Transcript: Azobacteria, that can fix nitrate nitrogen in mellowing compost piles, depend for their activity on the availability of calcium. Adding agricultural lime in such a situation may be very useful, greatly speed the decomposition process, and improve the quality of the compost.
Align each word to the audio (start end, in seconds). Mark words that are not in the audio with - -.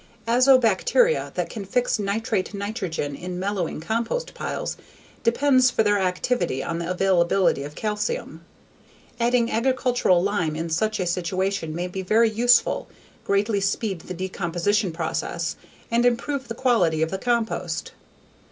Azobacteria, 0.27 1.31
that 1.35 1.51
can 1.51 1.63
fix 1.63 1.99
nitrate 1.99 2.55
nitrogen 2.55 3.13
in 3.15 3.37
mellowing 3.37 3.79
compost 3.79 4.33
piles, 4.33 4.75
depend 5.21 5.63
for 5.69 5.83
their 5.83 5.99
activity 5.99 6.63
on 6.63 6.79
the 6.79 6.89
availability 6.89 7.63
of 7.63 7.75
calcium. 7.75 8.43
Adding 9.19 9.51
agricultural 9.51 10.23
lime 10.23 10.55
in 10.55 10.71
such 10.71 10.99
a 10.99 11.05
situation 11.05 11.75
may 11.75 11.85
be 11.85 12.01
very 12.01 12.31
useful, 12.31 12.87
greatly 13.25 13.59
speed 13.61 13.99
the 14.01 14.15
decomposition 14.15 14.91
process, 14.91 15.55
and 15.91 16.03
improve 16.03 16.47
the 16.47 16.55
quality 16.55 17.03
of 17.03 17.11
the 17.11 17.19
compost. 17.19 17.91